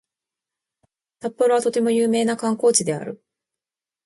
[1.19, 3.23] 札幌はとても有名な観光地である